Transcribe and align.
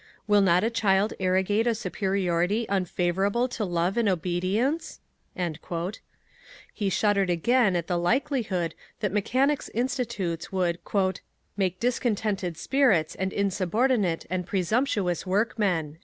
_Will 0.25 0.41
not 0.41 0.63
a 0.63 0.71
child 0.71 1.13
arrogate 1.19 1.67
a 1.67 1.75
superiority 1.75 2.65
unfavourable 2.69 3.47
to 3.49 3.63
love 3.63 3.97
and 3.97 4.09
obedience?" 4.09 4.99
He 6.73 6.89
shuddered 6.89 7.29
again 7.29 7.75
at 7.75 7.85
the 7.85 7.99
likelihood 7.99 8.73
that 9.01 9.11
Mechanics' 9.11 9.69
Institutes 9.75 10.51
would 10.51 10.79
"make 11.55 11.79
discontented 11.79 12.57
spirits 12.57 13.13
and 13.13 13.31
insubordinate 13.31 14.25
and 14.27 14.47
presumptuous 14.47 15.27
workmen." 15.27 15.99